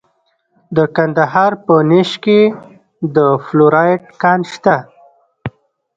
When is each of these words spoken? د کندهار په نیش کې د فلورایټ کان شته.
د 0.75 0.77
کندهار 0.95 1.51
په 1.65 1.75
نیش 1.89 2.11
کې 2.23 2.39
د 3.15 3.17
فلورایټ 3.45 4.01
کان 4.21 4.39
شته. 4.51 4.75